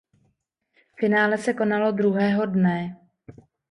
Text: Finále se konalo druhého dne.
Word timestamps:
Finále 0.99 1.37
se 1.37 1.53
konalo 1.53 1.91
druhého 1.91 2.45
dne. 2.45 2.95